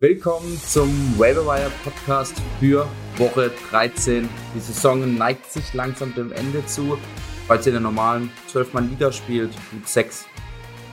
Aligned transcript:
Willkommen 0.00 0.56
zum 0.58 0.88
Waiverwire 1.18 1.72
Podcast 1.82 2.40
für 2.60 2.86
Woche 3.16 3.50
13. 3.68 4.28
Die 4.54 4.60
Saison 4.60 5.16
neigt 5.16 5.46
sich 5.46 5.74
langsam 5.74 6.14
dem 6.14 6.30
Ende 6.30 6.64
zu. 6.66 6.96
Falls 7.48 7.66
ihr 7.66 7.70
in 7.70 7.82
der 7.82 7.90
normalen 7.90 8.30
12-Mann-Liga 8.48 9.10
spielt 9.10 9.50
mit 9.72 9.88
sechs 9.88 10.24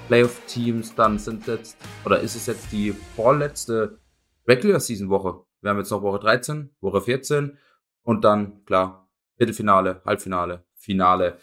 Playoff-Teams, 0.07 0.95
dann 0.95 1.19
sind 1.19 1.45
jetzt, 1.45 1.77
oder 2.03 2.19
ist 2.19 2.35
es 2.35 2.47
jetzt 2.47 2.71
die 2.71 2.95
vorletzte 3.15 3.99
Regular-Season-Woche. 4.47 5.45
Wir 5.61 5.69
haben 5.69 5.77
jetzt 5.77 5.91
noch 5.91 6.01
Woche 6.01 6.17
13, 6.17 6.75
Woche 6.81 7.01
14 7.01 7.59
und 8.01 8.23
dann, 8.23 8.65
klar, 8.65 9.07
Viertelfinale, 9.37 10.01
Halbfinale, 10.03 10.65
Finale. 10.73 11.37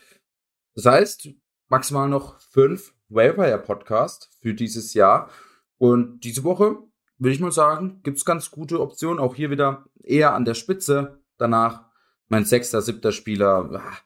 Das 0.75 0.87
heißt, 0.87 1.29
maximal 1.69 2.09
noch 2.09 2.41
fünf 2.41 2.93
Waiverwire 3.09 3.61
Podcast 3.61 4.37
für 4.41 4.53
dieses 4.53 4.95
Jahr. 4.95 5.31
Und 5.79 6.25
diese 6.25 6.43
Woche 6.43 6.79
würde 7.23 7.35
ich 7.35 7.41
mal 7.41 7.53
sagen, 7.53 8.01
gibt 8.03 8.19
es 8.19 8.25
ganz 8.25 8.51
gute 8.51 8.81
Optionen. 8.81 9.21
Auch 9.21 9.35
hier 9.35 9.51
wieder 9.51 9.85
eher 10.03 10.35
an 10.35 10.45
der 10.45 10.55
Spitze. 10.55 11.21
Danach 11.37 11.85
mein 12.29 12.45
sechster, 12.45 12.83
siebter 12.83 13.13
Spieler. 13.13 13.71
Ah, 13.75 13.99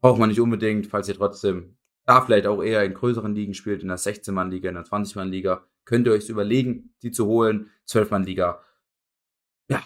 braucht 0.00 0.18
man 0.18 0.28
nicht 0.28 0.40
unbedingt, 0.40 0.86
falls 0.86 1.08
ihr 1.08 1.14
trotzdem 1.14 1.76
da 2.04 2.20
vielleicht 2.20 2.46
auch 2.46 2.62
eher 2.62 2.84
in 2.84 2.94
größeren 2.94 3.34
Ligen 3.34 3.54
spielt, 3.54 3.82
in 3.82 3.88
der 3.88 3.98
16-Mann-Liga, 3.98 4.68
in 4.68 4.74
der 4.74 4.84
20-Mann-Liga, 4.84 5.64
könnt 5.84 6.06
ihr 6.06 6.12
euch 6.12 6.28
überlegen, 6.28 6.94
die 7.02 7.12
zu 7.12 7.26
holen. 7.26 7.70
12-Mann-Liga. 7.88 8.60
Ja, 9.68 9.82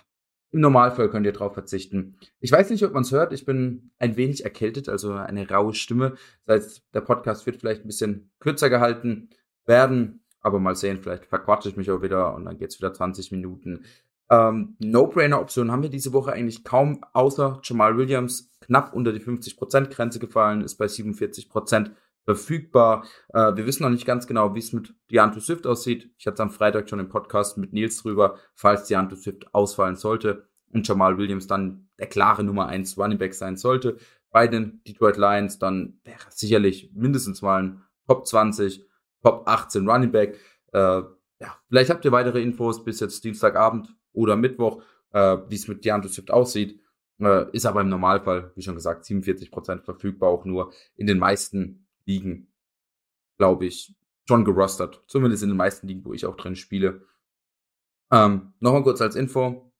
im 0.51 0.61
Normalfall 0.61 1.11
könnt 1.11 1.27
ihr 1.27 1.33
drauf 1.33 1.55
verzichten. 1.55 2.17
Ich 2.41 2.51
weiß 2.51 2.71
nicht, 2.71 2.83
ob 2.85 2.93
man 2.93 3.03
es 3.03 3.13
hört. 3.13 3.33
Ich 3.33 3.45
bin 3.45 3.91
ein 3.99 4.17
wenig 4.17 4.45
erkältet, 4.45 4.89
also 4.89 5.13
eine 5.13 5.49
raue 5.49 5.75
Stimme. 5.75 6.17
Das 6.47 6.65
heißt, 6.65 6.83
der 6.95 7.03
Podcast 7.03 7.47
wird 7.47 7.59
vielleicht 7.59 7.85
ein 7.85 7.89
bisschen 7.89 8.33
kürzer 8.41 8.71
gehalten 8.71 9.31
werden. 9.67 10.24
Aber 10.45 10.61
mal 10.61 10.77
sehen, 10.77 11.01
vielleicht 11.03 11.27
verquatsche 11.27 11.69
ich 11.69 11.77
mich 11.77 11.91
auch 11.91 12.03
wieder 12.03 12.35
und 12.35 12.45
dann 12.45 12.57
geht's 12.59 12.79
wieder 12.79 12.93
20 12.93 13.33
Minuten. 13.33 13.85
Ähm, 14.31 14.77
No-Brainer-Optionen 14.79 15.73
haben 15.73 15.83
wir 15.83 15.91
diese 15.91 16.13
Woche 16.13 16.33
eigentlich 16.33 16.63
kaum, 16.63 17.05
außer 17.13 17.61
Jamal 17.65 17.97
Williams 17.97 18.53
knapp 18.61 18.95
unter 18.95 19.13
die 19.13 19.21
50%-Grenze 19.21 20.21
gefallen, 20.21 20.61
ist 20.61 20.77
bei 20.77 20.87
47% 20.87 21.91
verfügbar. 22.25 23.05
Äh, 23.33 23.57
wir 23.57 23.67
wissen 23.67 23.83
noch 23.83 23.91
nicht 23.91 24.07
ganz 24.07 24.27
genau, 24.27 24.55
wie 24.55 24.61
es 24.61 24.73
mit 24.73 24.95
DeAndre 25.11 25.41
Swift 25.41 25.67
aussieht. 25.67 26.11
Ich 26.19 26.27
hatte 26.27 26.35
es 26.35 26.41
am 26.41 26.51
Freitag 26.51 26.89
schon 26.89 27.01
im 27.01 27.09
Podcast 27.09 27.59
mit 27.59 27.73
Nils 27.73 28.03
drüber, 28.03 28.39
falls 28.55 28.87
DeAndre 28.87 29.17
Swift 29.17 29.53
ausfallen 29.53 29.97
sollte 29.97 30.47
und 30.73 30.87
Jamal 30.87 31.19
Williams 31.19 31.47
dann 31.47 31.89
der 31.99 32.07
klare 32.07 32.45
Nummer 32.45 32.69
1 32.69 32.97
Running 32.97 33.19
Back 33.19 33.35
sein 33.35 33.57
sollte 33.57 33.99
bei 34.35 34.49
den 34.49 34.83
Detroit 34.83 35.17
Lions, 35.17 35.61
dann 35.61 36.01
wäre 36.03 36.19
sicherlich 36.29 36.91
mindestens 36.93 37.41
mal 37.41 37.63
ein 37.63 37.83
Top 38.09 38.27
20 38.27 38.85
Top 39.25 39.49
18 39.49 39.89
Running 39.89 40.13
Back. 40.13 40.39
Äh, 40.73 40.79
ja, 40.79 41.59
vielleicht 41.69 41.91
habt 41.91 42.05
ihr 42.05 42.13
weitere 42.13 42.43
Infos 42.43 42.85
bis 42.85 43.01
jetzt 43.01 43.25
Dienstagabend 43.25 43.89
oder 44.13 44.37
Mittwoch, 44.37 44.83
äh, 45.13 45.39
wie 45.49 45.55
es 45.57 45.67
mit 45.67 45.85
DeAndre 45.85 46.09
Swift 46.09 46.31
aussieht. 46.31 46.81
Äh, 47.21 47.51
ist 47.53 47.67
aber 47.67 47.81
im 47.81 47.89
Normalfall, 47.89 48.53
wie 48.55 48.63
schon 48.63 48.75
gesagt, 48.75 49.05
47% 49.05 49.83
verfügbar, 49.85 50.29
auch 50.29 50.45
nur 50.45 50.73
in 50.97 51.07
den 51.07 51.19
meisten 51.19 51.87
Ligen, 52.05 52.53
glaube 53.39 53.67
ich, 53.67 53.95
schon 54.29 54.45
gerostert. 54.45 55.03
Zumindest 55.07 55.43
in 55.43 55.51
den 55.51 55.59
meisten 55.59 55.87
Ligen, 55.87 56.05
wo 56.05 56.13
ich 56.13 56.27
auch 56.27 56.37
drin 56.37 56.57
spiele. 56.57 57.03
Ähm, 58.11 58.53
Nochmal 58.61 58.83
kurz 58.83 59.01
als 59.01 59.17
Info. 59.17 59.73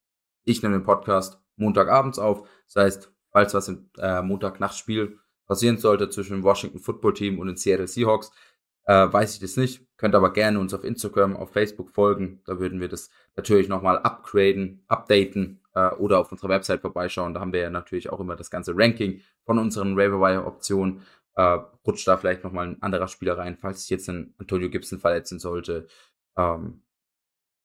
Ich 0.45 0.63
nehme 0.63 0.77
den 0.77 0.85
Podcast 0.85 1.41
Montagabends 1.57 2.19
auf. 2.19 2.49
Das 2.67 2.83
heißt, 2.83 3.13
falls 3.31 3.55
was 3.55 3.69
im 3.69 3.91
äh, 3.99 4.23
Montagnachtspiel 4.23 5.19
passieren 5.47 5.79
sollte 5.79 6.09
zwischen 6.09 6.37
dem 6.37 6.43
Washington 6.43 6.79
Football 6.79 7.15
Team 7.15 7.39
und 7.39 7.49
den 7.49 7.57
Seattle 7.57 7.87
Seahawks, 7.87 8.31
äh, 8.87 9.13
weiß 9.13 9.35
ich 9.35 9.41
das 9.41 9.57
nicht. 9.57 9.87
Könnt 9.97 10.15
aber 10.15 10.33
gerne 10.33 10.59
uns 10.59 10.75
auf 10.75 10.85
Instagram, 10.85 11.37
auf 11.37 11.53
Facebook 11.53 11.91
folgen. 11.91 12.43
Da 12.45 12.59
würden 12.59 12.81
wir 12.81 12.89
das 12.89 13.11
natürlich 13.37 13.69
nochmal 13.69 13.99
upgraden, 13.99 14.85
updaten 14.89 15.61
äh, 15.75 15.91
oder 15.91 16.19
auf 16.19 16.31
unserer 16.33 16.51
Website 16.51 16.81
vorbeischauen. 16.81 17.35
Da 17.35 17.41
haben 17.41 17.53
wir 17.53 17.61
ja 17.61 17.71
natürlich 17.71 18.11
auch 18.11 18.21
immer 18.21 18.37
das 18.37 18.51
ganze 18.51 18.73
Ranking 18.77 19.21
von 19.45 19.59
unseren 19.59 19.97
Waiver-Wire-Optionen. 19.97 21.03
Äh, 21.37 21.59
rutscht 21.87 22.07
da 22.07 22.17
vielleicht 22.17 22.45
nochmal 22.45 22.69
ein 22.69 22.83
anderer 22.83 23.09
Spieler 23.09 23.39
rein, 23.39 23.57
falls 23.57 23.83
sich 23.83 23.91
jetzt 23.91 24.09
ein 24.09 24.35
Antonio 24.39 24.69
Gibson 24.71 24.99
verletzen 25.01 25.39
sollte. 25.39 25.87
Ähm, 26.37 26.83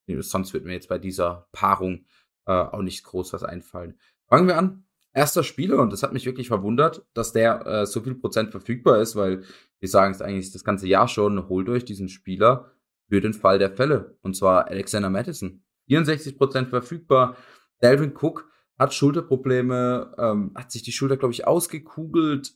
sonst 0.06 0.54
wird 0.54 0.64
mir 0.64 0.72
jetzt 0.72 0.88
bei 0.88 0.98
dieser 0.98 1.48
Paarung 1.52 2.06
äh, 2.46 2.52
auch 2.52 2.82
nicht 2.82 3.04
groß 3.04 3.32
was 3.32 3.44
einfallen. 3.44 3.98
Fangen 4.28 4.48
wir 4.48 4.56
an 4.56 4.84
erster 5.12 5.42
Spieler 5.42 5.78
und 5.78 5.92
das 5.92 6.02
hat 6.02 6.12
mich 6.12 6.26
wirklich 6.26 6.48
verwundert, 6.48 7.04
dass 7.14 7.32
der 7.32 7.66
äh, 7.66 7.86
so 7.86 8.00
viel 8.00 8.14
Prozent 8.14 8.50
verfügbar 8.50 9.00
ist, 9.00 9.16
weil 9.16 9.44
wir 9.78 9.88
sagen 9.88 10.12
es 10.12 10.22
eigentlich 10.22 10.52
das 10.52 10.64
ganze 10.64 10.86
Jahr 10.86 11.08
schon, 11.08 11.48
holt 11.48 11.68
euch 11.68 11.84
diesen 11.84 12.08
Spieler 12.08 12.72
für 13.08 13.20
den 13.20 13.34
Fall 13.34 13.58
der 13.58 13.70
Fälle 13.72 14.18
und 14.22 14.36
zwar 14.36 14.68
Alexander 14.68 15.10
Madison. 15.10 15.62
64 15.88 16.38
Prozent 16.38 16.68
verfügbar. 16.68 17.36
Delvin 17.82 18.14
Cook 18.14 18.48
hat 18.78 18.94
Schulterprobleme, 18.94 20.14
ähm, 20.18 20.52
hat 20.54 20.70
sich 20.70 20.82
die 20.82 20.92
Schulter, 20.92 21.16
glaube 21.16 21.34
ich, 21.34 21.46
ausgekugelt. 21.46 22.54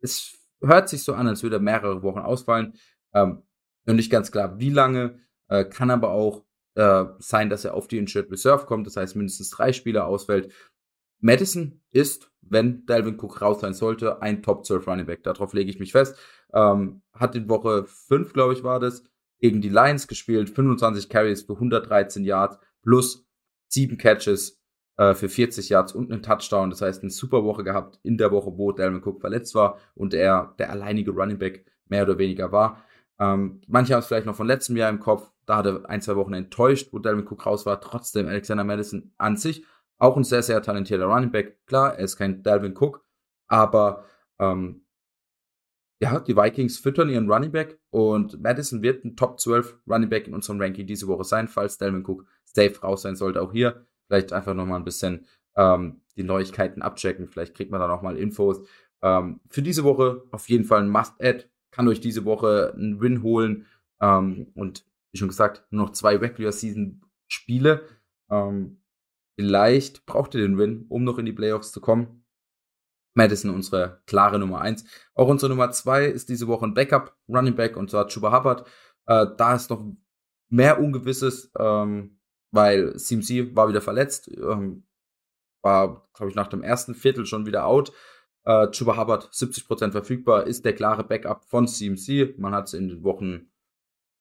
Es 0.00 0.38
hört 0.60 0.88
sich 0.88 1.02
so 1.02 1.14
an, 1.14 1.26
als 1.26 1.42
würde 1.42 1.56
er 1.56 1.62
mehrere 1.62 2.02
Wochen 2.02 2.18
ausfallen. 2.18 2.74
Ähm, 3.14 3.42
noch 3.84 3.94
nicht 3.94 4.10
ganz 4.10 4.30
klar, 4.30 4.58
wie 4.58 4.70
lange. 4.70 5.18
Äh, 5.48 5.64
kann 5.64 5.90
aber 5.90 6.10
auch 6.10 6.44
äh, 6.74 7.04
sein, 7.18 7.50
dass 7.50 7.64
er 7.64 7.74
auf 7.74 7.88
die 7.88 7.98
Insured 7.98 8.30
Reserve 8.30 8.66
kommt, 8.66 8.86
das 8.86 8.96
heißt 8.96 9.16
mindestens 9.16 9.50
drei 9.50 9.72
Spieler 9.72 10.06
ausfällt. 10.06 10.52
Madison 11.22 11.80
ist, 11.90 12.30
wenn 12.42 12.84
Dalvin 12.84 13.18
Cook 13.18 13.40
raus 13.40 13.60
sein 13.60 13.72
sollte, 13.72 14.20
ein 14.20 14.42
Top 14.42 14.66
12 14.66 14.86
Running 14.86 15.06
Back. 15.06 15.22
Darauf 15.22 15.54
lege 15.54 15.70
ich 15.70 15.78
mich 15.78 15.92
fest. 15.92 16.18
Ähm, 16.52 17.00
hat 17.14 17.34
in 17.34 17.48
Woche 17.48 17.84
5, 17.86 18.34
glaube 18.34 18.52
ich, 18.52 18.62
war 18.62 18.80
das, 18.80 19.04
gegen 19.38 19.60
die 19.60 19.70
Lions 19.70 20.06
gespielt. 20.06 20.50
25 20.50 21.08
Carries 21.08 21.42
für 21.42 21.54
113 21.54 22.24
Yards 22.24 22.58
plus 22.82 23.26
7 23.68 23.96
Catches 23.96 24.60
äh, 24.98 25.14
für 25.14 25.28
40 25.28 25.68
Yards 25.68 25.92
und 25.92 26.12
einen 26.12 26.22
Touchdown. 26.22 26.70
Das 26.70 26.82
heißt, 26.82 27.02
eine 27.02 27.10
super 27.10 27.44
Woche 27.44 27.64
gehabt 27.64 27.98
in 28.02 28.18
der 28.18 28.32
Woche, 28.32 28.58
wo 28.58 28.72
Dalvin 28.72 29.02
Cook 29.02 29.20
verletzt 29.20 29.54
war 29.54 29.78
und 29.94 30.12
er 30.12 30.54
der 30.58 30.70
alleinige 30.70 31.12
Running 31.12 31.38
Back 31.38 31.64
mehr 31.86 32.02
oder 32.02 32.18
weniger 32.18 32.52
war. 32.52 32.84
Ähm, 33.18 33.60
manche 33.68 33.94
haben 33.94 34.00
es 34.00 34.06
vielleicht 34.06 34.26
noch 34.26 34.36
von 34.36 34.46
letztem 34.48 34.76
Jahr 34.76 34.90
im 34.90 35.00
Kopf. 35.00 35.30
Da 35.46 35.58
hat 35.58 35.66
er 35.66 35.88
ein, 35.88 36.02
zwei 36.02 36.16
Wochen 36.16 36.34
enttäuscht, 36.34 36.92
wo 36.92 36.98
Dalvin 36.98 37.26
Cook 37.26 37.46
raus 37.46 37.64
war. 37.64 37.80
Trotzdem 37.80 38.26
Alexander 38.26 38.64
Madison 38.64 39.12
an 39.16 39.36
sich 39.36 39.64
auch 40.02 40.16
ein 40.16 40.24
sehr, 40.24 40.42
sehr 40.42 40.60
talentierter 40.60 41.04
Running 41.04 41.30
Back. 41.30 41.64
Klar, 41.64 41.94
er 41.96 42.04
ist 42.04 42.16
kein 42.16 42.42
Dalvin 42.42 42.76
Cook, 42.76 43.04
aber 43.46 44.04
ähm, 44.40 44.84
ja, 46.00 46.18
die 46.18 46.36
Vikings 46.36 46.78
füttern 46.78 47.08
ihren 47.08 47.30
Running 47.30 47.52
Back 47.52 47.78
und 47.90 48.42
Madison 48.42 48.82
wird 48.82 49.04
ein 49.04 49.14
Top 49.14 49.38
12 49.38 49.78
Running 49.88 50.10
Back 50.10 50.26
in 50.26 50.34
unserem 50.34 50.60
Ranking 50.60 50.88
diese 50.88 51.06
Woche 51.06 51.22
sein, 51.22 51.46
falls 51.46 51.78
Dalvin 51.78 52.04
Cook 52.04 52.26
safe 52.42 52.80
raus 52.80 53.02
sein 53.02 53.14
sollte. 53.14 53.40
Auch 53.40 53.52
hier 53.52 53.86
vielleicht 54.08 54.32
einfach 54.32 54.54
nochmal 54.54 54.80
ein 54.80 54.84
bisschen 54.84 55.24
ähm, 55.54 56.00
die 56.16 56.24
Neuigkeiten 56.24 56.82
abchecken. 56.82 57.28
Vielleicht 57.28 57.54
kriegt 57.54 57.70
man 57.70 57.80
da 57.80 57.86
nochmal 57.86 58.16
Infos. 58.16 58.66
Ähm, 59.02 59.40
für 59.50 59.62
diese 59.62 59.84
Woche 59.84 60.24
auf 60.32 60.48
jeden 60.48 60.64
Fall 60.64 60.80
ein 60.80 60.90
Must-Add. 60.90 61.44
Kann 61.70 61.86
euch 61.86 62.00
diese 62.00 62.24
Woche 62.24 62.74
einen 62.76 63.00
Win 63.00 63.22
holen. 63.22 63.66
Ähm, 64.00 64.48
und 64.56 64.84
wie 65.12 65.18
schon 65.18 65.28
gesagt, 65.28 65.64
nur 65.70 65.84
noch 65.84 65.92
zwei 65.92 66.16
Regular 66.16 66.50
Season 66.50 67.02
Spiele. 67.28 67.84
Ähm, 68.28 68.81
Vielleicht 69.36 70.06
braucht 70.06 70.34
ihr 70.34 70.42
den 70.42 70.58
Win, 70.58 70.86
um 70.88 71.04
noch 71.04 71.18
in 71.18 71.26
die 71.26 71.32
Playoffs 71.32 71.72
zu 71.72 71.80
kommen. 71.80 72.24
Madison 73.14 73.50
unsere 73.50 74.02
klare 74.06 74.38
Nummer 74.38 74.60
eins. 74.60 74.84
Auch 75.14 75.28
unsere 75.28 75.50
Nummer 75.50 75.70
zwei 75.70 76.06
ist 76.06 76.28
diese 76.28 76.48
Woche 76.48 76.66
ein 76.66 76.74
Backup 76.74 77.16
Running 77.28 77.54
Back 77.54 77.76
und 77.76 77.90
zwar 77.90 78.08
Chuba 78.08 78.36
Hubbard. 78.36 78.66
Äh, 79.06 79.26
da 79.36 79.54
ist 79.54 79.70
noch 79.70 79.84
mehr 80.48 80.80
Ungewisses, 80.80 81.50
ähm, 81.58 82.18
weil 82.50 82.96
CMC 82.96 83.54
war 83.56 83.68
wieder 83.68 83.80
verletzt, 83.80 84.28
ähm, 84.28 84.84
war, 85.62 86.08
glaube 86.14 86.30
ich, 86.30 86.36
nach 86.36 86.48
dem 86.48 86.62
ersten 86.62 86.94
Viertel 86.94 87.26
schon 87.26 87.46
wieder 87.46 87.66
out. 87.66 87.92
Äh, 88.44 88.70
Chuba 88.70 88.96
Hubbard 88.96 89.30
70% 89.32 89.92
verfügbar, 89.92 90.46
ist 90.46 90.64
der 90.64 90.74
klare 90.74 91.04
Backup 91.04 91.44
von 91.44 91.68
CMC. 91.68 92.34
Man 92.38 92.54
hat 92.54 92.66
es 92.66 92.74
in 92.74 92.88
den 92.88 93.04
Wochen 93.04 93.50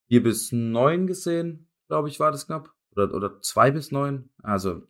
4 0.10 0.24
bis 0.24 0.52
9 0.52 1.08
gesehen, 1.08 1.70
glaube 1.88 2.10
ich, 2.10 2.20
war 2.20 2.32
das 2.32 2.46
knapp 2.48 2.74
oder, 2.96 3.14
oder 3.14 3.42
zwei 3.42 3.72
bis 3.72 3.92
neun. 3.92 4.30
Also 4.44 4.84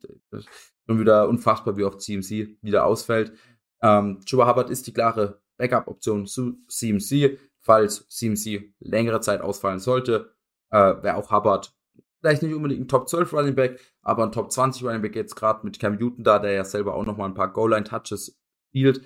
schon 0.88 1.00
wieder 1.00 1.28
unfassbar, 1.30 1.78
wie 1.78 1.84
oft 1.84 2.02
CMC 2.02 2.58
wieder 2.62 2.86
ausfällt. 2.86 3.34
Ähm, 3.81 4.20
Chuba 4.25 4.48
Hubbard 4.50 4.70
ist 4.70 4.88
die 4.88 4.94
klare 4.94 5.42
Backup-Option 5.58 6.25
zu 6.25 6.58
CMC. 6.68 7.40
Falls 7.60 8.08
CMC 8.10 8.74
längere 8.80 9.22
Zeit 9.22 9.42
ausfallen 9.42 9.80
sollte, 9.80 10.34
äh, 10.72 10.78
wäre 11.04 11.16
auch 11.16 11.31
Hubbard 11.31 11.75
vielleicht 12.22 12.44
nicht 12.44 12.54
unbedingt 12.54 12.81
ein 12.81 12.88
Top 12.88 13.10
12 13.10 13.34
Running 13.34 13.56
Back, 13.56 13.80
aber 14.02 14.24
ein 14.24 14.31
Top 14.31 14.52
20 14.52 14.84
Running 14.84 15.02
Back 15.02 15.16
jetzt 15.16 15.36
gerade 15.36 15.66
mit 15.66 15.80
Cam 15.80 15.96
Newton 15.96 16.24
da, 16.24 16.40
der 16.40 16.52
ja 16.52 16.64
selber 16.64 16.96
auch 16.96 17.06
nochmal 17.06 17.28
ein 17.28 17.34
paar 17.34 17.52
Goal-Line-Touches 17.52 18.40
spielt. 18.70 19.02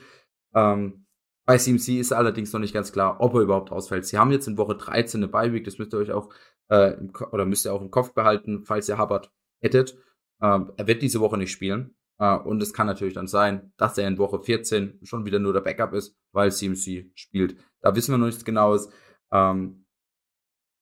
Ähm, 0.53 1.04
bei 1.45 1.57
CMC 1.57 1.99
ist 1.99 2.11
allerdings 2.11 2.51
noch 2.53 2.59
nicht 2.59 2.73
ganz 2.73 2.91
klar, 2.91 3.17
ob 3.19 3.35
er 3.35 3.41
überhaupt 3.41 3.71
ausfällt. 3.71 4.05
Sie 4.05 4.17
haben 4.17 4.31
jetzt 4.31 4.47
in 4.47 4.57
Woche 4.57 4.75
13 4.75 5.21
eine 5.21 5.31
Bye-Week, 5.31 5.63
das 5.63 5.77
müsst 5.77 5.93
ihr 5.93 5.99
euch 5.99 6.11
auch 6.11 6.29
äh, 6.69 6.95
oder 7.31 7.45
müsst 7.45 7.65
ihr 7.65 7.73
auch 7.73 7.81
im 7.81 7.91
Kopf 7.91 8.13
behalten, 8.13 8.63
falls 8.65 8.89
ihr 8.89 8.97
Hubbard 8.97 9.31
hättet. 9.61 9.97
Ähm, 10.41 10.71
er 10.75 10.87
wird 10.87 11.01
diese 11.01 11.19
Woche 11.19 11.37
nicht 11.37 11.51
spielen. 11.51 11.95
Äh, 12.17 12.37
und 12.37 12.61
es 12.63 12.73
kann 12.73 12.87
natürlich 12.87 13.13
dann 13.13 13.27
sein, 13.27 13.73
dass 13.77 13.97
er 13.97 14.07
in 14.07 14.17
Woche 14.17 14.39
14 14.39 14.99
schon 15.03 15.25
wieder 15.25 15.39
nur 15.39 15.53
der 15.53 15.61
Backup 15.61 15.93
ist, 15.93 16.17
weil 16.31 16.51
CMC 16.51 17.11
spielt. 17.13 17.57
Da 17.81 17.95
wissen 17.95 18.11
wir 18.13 18.17
noch 18.17 18.27
nichts 18.27 18.45
Genaues. 18.45 18.89
Ähm, 19.31 19.85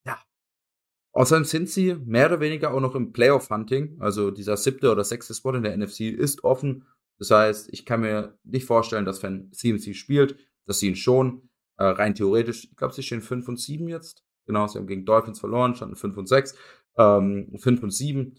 ja. 0.05 0.21
Außerdem 1.13 1.45
sind 1.45 1.69
sie 1.69 1.95
mehr 1.95 2.27
oder 2.27 2.39
weniger 2.39 2.73
auch 2.73 2.79
noch 2.79 2.95
im 2.95 3.11
Playoff-Hunting. 3.11 3.97
Also 3.99 4.31
dieser 4.31 4.57
siebte 4.57 4.91
oder 4.91 5.03
sechste 5.03 5.33
Spot 5.33 5.53
in 5.53 5.63
der 5.63 5.75
NFC 5.75 6.01
ist 6.01 6.43
offen. 6.43 6.87
Das 7.19 7.31
heißt, 7.31 7.69
ich 7.71 7.85
kann 7.85 8.01
mir 8.01 8.37
nicht 8.43 8.65
vorstellen, 8.65 9.05
dass 9.05 9.23
wenn 9.23 9.51
CMC 9.51 9.95
spielt, 9.95 10.37
dass 10.65 10.79
sie 10.79 10.87
ihn 10.87 10.95
schon 10.95 11.49
äh, 11.77 11.85
rein 11.85 12.15
theoretisch, 12.15 12.65
ich 12.65 12.75
glaube, 12.75 12.93
sie 12.93 13.03
stehen 13.03 13.21
5 13.21 13.47
und 13.47 13.59
7 13.59 13.87
jetzt. 13.87 14.23
Genau, 14.45 14.67
sie 14.67 14.77
haben 14.77 14.87
gegen 14.87 15.05
Dolphins 15.05 15.39
verloren, 15.39 15.75
standen 15.75 15.95
5 15.95 16.17
und 16.17 16.27
6, 16.27 16.55
ähm, 16.97 17.55
5 17.57 17.83
und 17.83 17.91
7. 17.91 18.35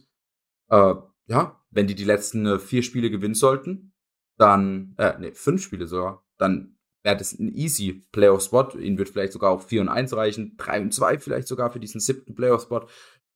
Äh, 0.71 0.95
ja, 1.27 1.61
wenn 1.71 1.87
die 1.87 1.95
die 1.95 2.05
letzten 2.05 2.47
äh, 2.47 2.59
vier 2.59 2.83
Spiele 2.83 3.11
gewinnen 3.11 3.35
sollten, 3.35 3.93
dann, 4.37 4.95
äh, 4.99 5.19
ne, 5.19 5.33
fünf 5.33 5.63
Spiele 5.63 5.87
sogar, 5.87 6.25
dann 6.39 6.77
wäre 7.03 7.17
das 7.17 7.39
ein 7.39 7.55
easy 7.55 8.07
Playoff-Spot. 8.13 8.79
Ihnen 8.79 8.99
wird 8.99 9.11
vielleicht 9.11 9.33
sogar 9.33 9.51
auch 9.51 9.63
4 9.63 9.83
und 9.83 9.89
1 9.89 10.15
reichen, 10.17 10.57
3 10.57 10.83
und 10.83 10.95
2 10.95 11.19
vielleicht 11.19 11.49
sogar 11.49 11.71
für 11.71 11.81
diesen 11.81 12.01
siebten 12.01 12.35
Playoff-Spot. 12.35 12.87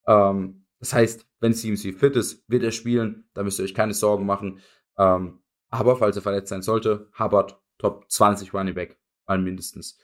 Ähm, 0.07 0.67
das 0.81 0.93
heißt, 0.93 1.27
wenn 1.41 1.55
CMC 1.55 1.93
fit 1.93 2.17
ist, 2.17 2.45
wird 2.49 2.63
er 2.63 2.71
spielen, 2.71 3.29
da 3.35 3.43
müsst 3.43 3.59
ihr 3.59 3.65
euch 3.65 3.75
keine 3.75 3.95
Sorgen 3.95 4.27
machen. 4.27 4.61
Ähm, 4.97 5.41
aber 5.71 5.97
falls 5.97 6.17
er 6.17 6.23
verletzt 6.23 6.49
sein 6.49 6.63
sollte, 6.63 7.11
Hubbard 7.19 7.61
Top 7.79 8.11
20 8.11 8.53
Running 8.53 8.75
Back, 8.75 8.99
mal 9.27 9.39
mindestens. 9.39 9.99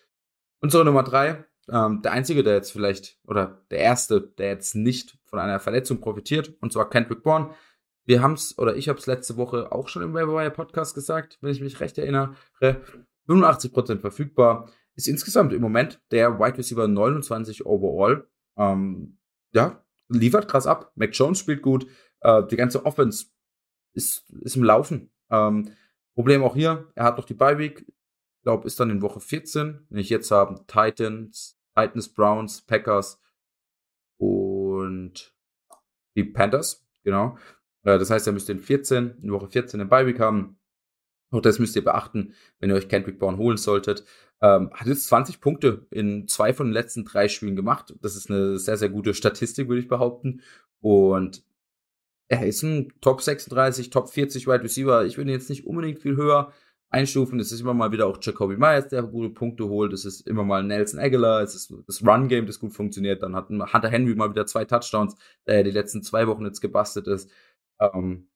Unsere 0.61 0.85
Nummer 0.85 1.03
3, 1.03 1.45
ähm, 1.71 2.03
der 2.03 2.13
einzige, 2.13 2.43
der 2.43 2.55
jetzt 2.55 2.73
vielleicht, 2.73 3.19
oder 3.27 3.65
der 3.71 3.79
erste, 3.79 4.21
der 4.21 4.49
jetzt 4.49 4.75
nicht 4.75 5.19
von 5.25 5.39
einer 5.39 5.61
Verletzung 5.61 6.01
profitiert, 6.01 6.55
und 6.61 6.73
zwar 6.73 6.89
Kendrick 6.89 7.23
Bourne. 7.23 7.51
Wir 8.07 8.23
haben 8.23 8.35
es, 8.35 8.59
oder 8.59 8.77
ich 8.77 8.89
habe 8.89 8.99
es 8.99 9.07
letzte 9.07 9.37
Woche 9.37 9.73
auch 9.73 9.89
schon 9.89 10.03
im 10.03 10.15
Wire 10.15 10.51
Podcast 10.51 10.95
gesagt, 10.95 11.39
wenn 11.41 11.53
ich 11.53 11.61
mich 11.61 11.81
recht 11.81 11.97
erinnere. 11.99 12.35
85% 13.29 14.01
verfügbar. 14.01 14.71
Ist 14.95 15.09
insgesamt 15.09 15.53
im 15.53 15.61
Moment 15.61 16.01
der 16.11 16.39
Wide 16.39 16.59
Receiver 16.59 16.87
29 16.87 17.67
overall. 17.67 18.29
Ähm, 18.57 19.19
ja, 19.53 19.83
liefert 20.09 20.49
krass 20.49 20.67
ab. 20.67 20.93
Mac 20.95 21.11
Jones 21.15 21.39
spielt 21.39 21.63
gut. 21.63 21.87
Äh, 22.21 22.47
die 22.47 22.57
ganze 22.57 22.85
Offense 22.85 23.27
ist, 23.93 24.31
ist 24.43 24.57
im 24.57 24.65
Laufen. 24.65 25.11
Ähm, 25.31 25.73
Problem 26.15 26.43
auch 26.43 26.55
hier, 26.55 26.91
er 26.95 27.05
hat 27.05 27.19
noch 27.19 27.25
die 27.25 27.35
Bye 27.35 27.59
Week. 27.59 27.85
Ich 27.87 28.43
glaube, 28.43 28.67
ist 28.67 28.79
dann 28.79 28.91
in 28.91 29.03
Woche 29.03 29.21
14. 29.21 29.87
Wenn 29.89 29.99
ich 29.99 30.11
jetzt 30.11 30.31
haben 30.31 30.67
Titans, 30.67 31.59
Titans, 31.75 32.09
Browns, 32.09 32.63
Packers 32.63 33.21
und 34.19 35.35
die 36.17 36.25
Panthers. 36.25 36.87
Genau. 37.03 37.37
Äh, 37.83 37.99
das 37.99 38.11
heißt, 38.11 38.27
er 38.27 38.33
müsste 38.33 38.53
in 38.53 38.61
14, 38.61 39.19
in 39.23 39.33
Woche 39.33 39.49
14 39.49 39.81
eine 39.81 39.89
Bye 39.89 40.07
Week 40.07 40.21
haben. 40.21 40.59
Auch 41.31 41.41
das 41.41 41.59
müsst 41.59 41.75
ihr 41.75 41.83
beachten, 41.83 42.35
wenn 42.61 42.71
ihr 42.71 42.77
euch 42.77 42.89
Kendrick 42.89 43.19
Bourne 43.19 43.39
holen 43.39 43.57
solltet. 43.57 44.05
Ähm, 44.41 44.71
hat 44.73 44.87
jetzt 44.87 45.07
20 45.07 45.41
Punkte 45.41 45.87
in 45.91 46.29
zwei 46.29 46.53
von 46.55 46.67
den 46.67 46.73
letzten 46.73 47.05
drei 47.05 47.29
Spielen 47.29 47.57
gemacht. 47.57 47.95
Das 48.03 48.15
ist 48.15 48.31
eine 48.31 48.59
sehr, 48.59 48.77
sehr 48.77 48.89
gute 48.89 49.15
Statistik, 49.15 49.69
würde 49.69 49.81
ich 49.81 49.89
behaupten. 49.89 50.43
Und 50.81 51.43
er 52.41 52.47
ist 52.47 52.63
ein 52.63 52.93
Top 53.01 53.23
36, 53.23 53.91
Top 53.91 54.09
40 54.09 54.47
Wide 54.47 54.63
Receiver. 54.63 55.05
Ich 55.05 55.17
würde 55.17 55.31
ihn 55.31 55.35
jetzt 55.35 55.51
nicht 55.51 55.67
unbedingt 55.67 56.01
viel 56.01 56.17
höher 56.17 56.53
einstufen. 56.91 57.41
Es 57.41 57.53
ist 57.53 57.61
immer 57.61 57.75
mal 57.75 57.93
wieder 57.93 58.07
auch 58.07 58.19
Jacoby 58.21 58.57
Myers, 58.57 58.89
der 58.89 59.03
gute 59.03 59.31
Punkte 59.31 59.69
holt. 59.69 59.93
Es 59.93 60.05
ist 60.05 60.27
immer 60.27 60.45
mal 60.45 60.63
Nelson 60.63 61.01
Aguilar. 61.01 61.43
Es 61.43 61.55
ist 61.55 61.75
das 61.87 62.07
Run-Game, 62.07 62.47
das 62.47 62.61
gut 62.61 62.73
funktioniert. 62.73 63.23
Dann 63.23 63.35
hat 63.35 63.49
Hunter 63.49 63.89
Henry 63.89 64.15
mal 64.15 64.31
wieder 64.31 64.47
zwei 64.47 64.65
Touchdowns, 64.65 65.17
der 65.47 65.65
die 65.65 65.73
letzten 65.73 66.03
zwei 66.03 66.27
Wochen 66.27 66.45
jetzt 66.45 66.61
gebastelt 66.61 67.09
ist. 67.09 67.31
Ähm, 67.81 68.29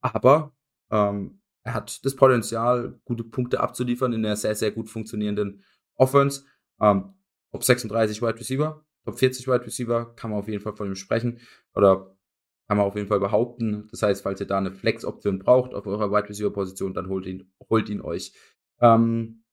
aber 0.00 0.54
ähm, 0.90 1.40
er 1.64 1.74
hat 1.74 2.04
das 2.04 2.14
Potenzial, 2.14 3.00
gute 3.04 3.24
Punkte 3.24 3.60
abzuliefern 3.60 4.12
in 4.12 4.24
einer 4.24 4.36
sehr, 4.36 4.54
sehr 4.54 4.70
gut 4.70 4.88
funktionierenden 4.88 5.64
Offense. 5.96 6.44
Ähm, 6.80 7.14
Top 7.50 7.64
36 7.64 8.20
Wide 8.22 8.38
Receiver, 8.38 8.84
Top 9.04 9.18
40 9.18 9.48
Wide 9.48 9.66
Receiver, 9.66 10.14
kann 10.14 10.30
man 10.30 10.40
auf 10.40 10.48
jeden 10.48 10.62
Fall 10.62 10.74
von 10.74 10.88
ihm 10.88 10.96
sprechen. 10.96 11.40
Oder 11.74 12.13
kann 12.68 12.78
man 12.78 12.86
auf 12.86 12.96
jeden 12.96 13.08
Fall 13.08 13.20
behaupten. 13.20 13.88
Das 13.90 14.02
heißt, 14.02 14.22
falls 14.22 14.40
ihr 14.40 14.46
da 14.46 14.58
eine 14.58 14.72
Flex-Option 14.72 15.38
braucht 15.38 15.74
auf 15.74 15.86
eurer 15.86 16.10
Wide 16.10 16.28
Receiver-Position, 16.28 16.94
dann 16.94 17.08
holt 17.08 17.26
ihn, 17.26 17.52
holt 17.68 17.88
ihn 17.88 18.00
euch. 18.00 18.32
Ähm, 18.80 19.44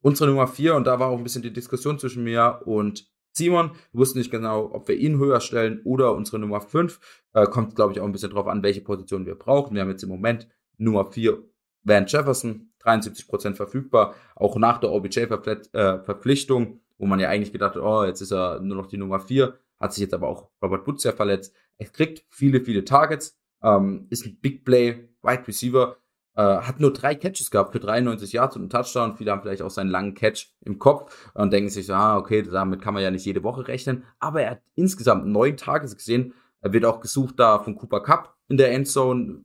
unsere 0.00 0.30
Nummer 0.30 0.48
4, 0.48 0.74
und 0.74 0.86
da 0.86 0.98
war 0.98 1.08
auch 1.08 1.18
ein 1.18 1.22
bisschen 1.22 1.42
die 1.42 1.52
Diskussion 1.52 1.98
zwischen 1.98 2.24
mir 2.24 2.62
und 2.64 3.08
Simon. 3.32 3.72
Wir 3.92 4.00
wussten 4.00 4.18
nicht 4.18 4.30
genau, 4.30 4.70
ob 4.72 4.88
wir 4.88 4.96
ihn 4.96 5.18
höher 5.18 5.40
stellen 5.40 5.82
oder 5.84 6.14
unsere 6.14 6.38
Nummer 6.38 6.60
5. 6.60 6.98
Äh, 7.34 7.46
kommt, 7.46 7.76
glaube 7.76 7.92
ich, 7.92 8.00
auch 8.00 8.04
ein 8.04 8.12
bisschen 8.12 8.30
drauf 8.30 8.46
an, 8.46 8.62
welche 8.62 8.80
Position 8.80 9.26
wir 9.26 9.34
brauchen. 9.34 9.74
Wir 9.74 9.82
haben 9.82 9.90
jetzt 9.90 10.02
im 10.02 10.08
Moment 10.08 10.48
Nummer 10.78 11.04
4 11.04 11.42
Van 11.82 12.06
Jefferson, 12.06 12.72
73% 12.82 13.54
verfügbar, 13.54 14.14
auch 14.34 14.56
nach 14.56 14.78
der 14.78 14.90
OBJ-Verpflichtung, 14.90 16.66
äh, 16.66 16.78
wo 16.98 17.06
man 17.06 17.20
ja 17.20 17.28
eigentlich 17.28 17.52
gedacht 17.52 17.76
hat, 17.76 17.82
oh, 17.82 18.04
jetzt 18.04 18.20
ist 18.20 18.32
er 18.32 18.60
nur 18.60 18.76
noch 18.76 18.86
die 18.86 18.96
Nummer 18.96 19.20
4, 19.20 19.56
hat 19.80 19.92
sich 19.92 20.02
jetzt 20.02 20.14
aber 20.14 20.28
auch 20.28 20.50
Robert 20.62 20.86
Woods 20.86 21.04
ja 21.04 21.12
verletzt. 21.12 21.54
Er 21.78 21.86
kriegt 21.86 22.24
viele, 22.28 22.60
viele 22.60 22.84
Targets, 22.84 23.38
ähm, 23.62 24.06
ist 24.10 24.26
ein 24.26 24.38
Big 24.40 24.64
Play, 24.64 25.08
Wide 25.22 25.46
Receiver, 25.46 25.96
äh, 26.36 26.42
hat 26.42 26.80
nur 26.80 26.92
drei 26.92 27.14
Catches 27.14 27.50
gehabt 27.50 27.72
für 27.72 27.80
93 27.80 28.32
Yards 28.32 28.56
und 28.56 28.62
einen 28.62 28.70
Touchdown. 28.70 29.16
Viele 29.16 29.32
haben 29.32 29.42
vielleicht 29.42 29.62
auch 29.62 29.70
seinen 29.70 29.88
langen 29.88 30.14
Catch 30.14 30.54
im 30.60 30.78
Kopf 30.78 31.30
und 31.34 31.52
denken 31.52 31.70
sich 31.70 31.86
so, 31.86 31.94
ah, 31.94 32.18
okay, 32.18 32.42
damit 32.42 32.82
kann 32.82 32.94
man 32.94 33.02
ja 33.02 33.10
nicht 33.10 33.24
jede 33.24 33.42
Woche 33.42 33.66
rechnen. 33.66 34.04
Aber 34.18 34.42
er 34.42 34.50
hat 34.52 34.62
insgesamt 34.74 35.26
neun 35.26 35.56
Targets 35.56 35.96
gesehen. 35.96 36.34
Er 36.60 36.72
wird 36.72 36.84
auch 36.84 37.00
gesucht 37.00 37.38
da 37.38 37.58
von 37.58 37.76
Cooper 37.76 38.00
Cup 38.02 38.36
in 38.48 38.56
der 38.56 38.72
Endzone. 38.72 39.44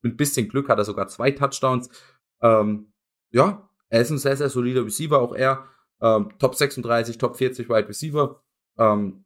Mit 0.00 0.16
bisschen 0.16 0.48
Glück 0.48 0.68
hat 0.68 0.78
er 0.78 0.84
sogar 0.84 1.06
zwei 1.08 1.30
Touchdowns. 1.30 1.88
Ähm, 2.40 2.92
ja, 3.30 3.68
er 3.88 4.00
ist 4.00 4.10
ein 4.10 4.18
sehr, 4.18 4.36
sehr 4.36 4.48
solider 4.48 4.84
Receiver, 4.84 5.20
auch 5.20 5.34
er. 5.34 5.66
Ähm, 6.00 6.30
Top 6.38 6.54
36, 6.54 7.18
Top 7.18 7.36
40 7.36 7.68
Wide 7.68 7.88
Receiver. 7.88 8.42
Ähm, 8.78 9.24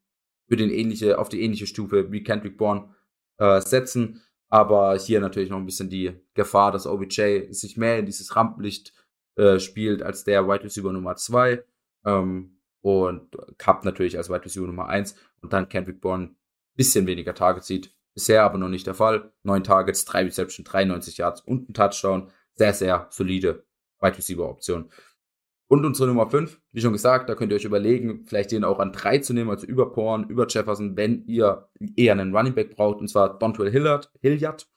für 0.49 0.57
den 0.57 0.71
ähnliche, 0.71 1.19
auf 1.19 1.29
die 1.29 1.43
ähnliche 1.43 1.67
Stufe 1.67 2.11
wie 2.13 2.23
Kendrick 2.23 2.57
Bourne 2.57 2.95
äh, 3.39 3.61
setzen. 3.61 4.23
Aber 4.49 4.97
hier 4.99 5.21
natürlich 5.21 5.51
noch 5.51 5.59
ein 5.59 5.67
bisschen 5.67 5.91
die 5.91 6.13
Gefahr, 6.35 6.71
dass 6.73 6.87
OBJ 6.87 7.51
sich 7.51 7.77
mehr 7.77 7.99
in 7.99 8.07
dieses 8.07 8.37
Rampenlicht 8.37 8.93
äh, 9.37 9.59
spielt 9.59 10.03
als 10.03 10.25
der 10.25 10.47
Wide 10.47 10.65
Receiver 10.65 10.93
Nummer 10.93 11.17
2. 11.17 11.65
Ähm, 12.05 12.59
und 12.81 13.37
Cup 13.59 13.85
natürlich 13.85 14.17
als 14.17 14.31
Wide 14.31 14.45
Receiver 14.45 14.67
Nummer 14.67 14.87
1 14.87 15.17
und 15.43 15.53
dann 15.53 15.69
Kendrick 15.69 16.01
Bourne 16.01 16.37
bisschen 16.77 17.07
weniger 17.07 17.35
Targets 17.35 17.67
sieht. 17.67 17.93
Bisher 18.15 18.45
aber 18.45 18.59
noch 18.59 18.69
nicht 18.69 18.87
der 18.87 18.95
Fall. 18.95 19.33
Neun 19.43 19.65
Targets, 19.65 20.05
drei 20.05 20.23
Reception, 20.23 20.65
93 20.65 21.19
Yards 21.19 21.41
und 21.41 21.69
ein 21.69 21.75
Touchdown. 21.75 22.31
Sehr, 22.55 22.73
sehr 22.73 23.09
solide 23.11 23.65
Wide 24.01 24.17
Receiver 24.17 24.49
Option. 24.49 24.91
Und 25.69 25.85
unsere 25.85 26.09
Nummer 26.09 26.31
5, 26.31 26.61
wie 26.73 26.81
schon 26.81 26.93
gesagt, 26.93 27.29
da 27.29 27.35
könnt 27.35 27.51
ihr 27.51 27.57
euch 27.57 27.65
überlegen, 27.65 28.25
vielleicht 28.27 28.53
den 28.53 28.63
auch 28.63 28.79
an 28.79 28.93
3 28.93 29.19
zu 29.19 29.33
nehmen, 29.33 29.51
also 29.51 29.67
über 29.67 29.93
Porn, 29.93 30.29
über 30.29 30.47
Jefferson, 30.47 30.97
wenn 30.97 31.25
ihr 31.27 31.69
eher 31.97 32.13
einen 32.13 32.35
Running 32.35 32.55
Back 32.55 32.77
braucht, 32.77 33.01
und 33.01 33.09
zwar 33.09 33.39
Dontrell 33.39 33.71
Hilliard, 33.71 34.13
Hilliard 34.21 34.69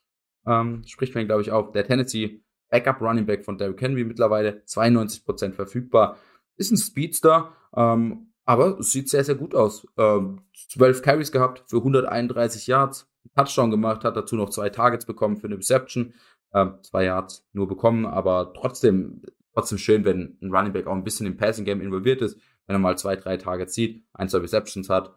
ähm, 0.47 0.81
spricht 0.87 1.13
man, 1.13 1.25
glaube 1.25 1.41
ich, 1.41 1.51
auch, 1.51 1.71
der 1.71 1.85
Tennessee 1.85 2.43
Backup 2.69 3.01
Running 3.01 3.25
Back 3.25 3.45
von 3.45 3.57
Derrick 3.57 3.81
Henry 3.81 4.03
mittlerweile, 4.03 4.63
92% 4.65 5.53
verfügbar, 5.53 6.17
ist 6.55 6.71
ein 6.71 6.77
Speedster, 6.77 7.53
ähm, 7.75 8.33
aber 8.45 8.81
sieht 8.81 9.09
sehr, 9.09 9.23
sehr 9.23 9.35
gut 9.35 9.53
aus. 9.53 9.87
Ähm, 9.97 10.41
12 10.69 11.03
Carries 11.03 11.31
gehabt 11.31 11.63
für 11.67 11.77
131 11.77 12.65
Yards, 12.65 13.07
Touchdown 13.35 13.69
gemacht, 13.69 14.03
hat 14.03 14.17
dazu 14.17 14.35
noch 14.35 14.49
zwei 14.49 14.69
Targets 14.69 15.05
bekommen 15.05 15.37
für 15.37 15.47
eine 15.47 15.57
Reception, 15.57 16.13
ähm, 16.53 16.79
zwei 16.81 17.05
Yards 17.05 17.47
nur 17.53 17.67
bekommen, 17.67 18.07
aber 18.07 18.53
trotzdem 18.55 19.21
trotzdem 19.59 19.77
schön, 19.77 20.05
wenn 20.05 20.37
ein 20.41 20.53
Running 20.53 20.71
Back 20.71 20.87
auch 20.87 20.95
ein 20.95 21.03
bisschen 21.03 21.27
im 21.27 21.35
Passing 21.35 21.65
Game 21.65 21.81
involviert 21.81 22.21
ist, 22.21 22.39
wenn 22.65 22.75
er 22.75 22.79
mal 22.79 22.97
zwei, 22.97 23.17
drei 23.17 23.35
Tage 23.35 23.67
zieht, 23.67 24.05
ein, 24.13 24.29
zwei 24.29 24.39
Receptions 24.39 24.89
hat, 24.89 25.13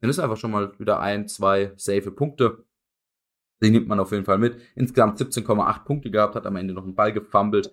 dann 0.00 0.10
ist 0.10 0.18
einfach 0.18 0.36
schon 0.36 0.50
mal 0.50 0.78
wieder 0.78 1.00
ein, 1.00 1.26
zwei 1.26 1.72
safe 1.76 2.10
Punkte. 2.10 2.64
Die 3.62 3.70
nimmt 3.70 3.88
man 3.88 3.98
auf 3.98 4.12
jeden 4.12 4.24
Fall 4.24 4.38
mit. 4.38 4.60
Insgesamt 4.74 5.18
17,8 5.18 5.84
Punkte 5.84 6.10
gehabt, 6.10 6.34
hat 6.34 6.46
am 6.46 6.56
Ende 6.56 6.74
noch 6.74 6.84
einen 6.84 6.94
Ball 6.94 7.12
gefummelt. 7.12 7.72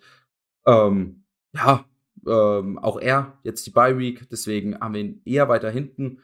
Ähm, 0.65 1.25
ja, 1.53 1.85
ähm, 2.25 2.79
auch 2.79 2.99
er 2.99 3.37
jetzt 3.43 3.67
die 3.67 3.71
Bye 3.71 3.97
Week, 3.99 4.27
deswegen 4.29 4.79
haben 4.79 4.93
wir 4.93 5.01
ihn 5.01 5.21
eher 5.25 5.49
weiter 5.49 5.69
hinten. 5.69 6.21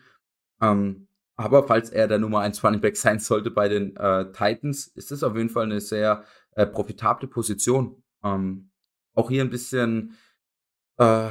Ähm, 0.62 1.07
aber 1.36 1.67
falls 1.67 1.89
er 1.89 2.07
der 2.07 2.17
Nummer 2.17 2.39
1 2.39 2.63
Running 2.63 2.81
Back 2.81 2.95
sein 2.98 3.19
sollte 3.19 3.51
bei 3.51 3.67
den 3.67 3.95
äh, 3.98 4.31
Titans, 4.31 4.88
ist 4.88 5.12
das 5.12 5.24
auf 5.24 5.36
jeden 5.36 5.50
Fall 5.50 5.65
eine 5.65 5.81
sehr 5.81 6.24
äh, 6.51 6.65
profitable 6.65 7.27
Position. 7.27 8.01
Ähm, 8.24 8.71
auch 9.13 9.30
hier 9.30 9.44
ein 9.44 9.50
bisschen 9.50 10.18
äh, 10.98 11.30